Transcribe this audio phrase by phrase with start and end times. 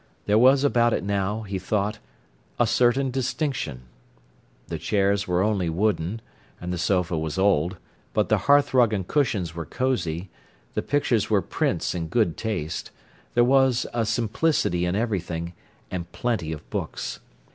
[0.25, 1.99] There was about it now, he thought,
[2.57, 3.81] a certain distinction.
[4.67, 6.21] The chairs were only wooden,
[6.59, 7.77] and the sofa was old.
[8.11, 10.31] But the hearthrug and cushions were cosy;
[10.73, 12.89] the pictures were prints in good taste;
[13.35, 15.53] there was a simplicity in everything,
[15.91, 17.19] and plenty of books.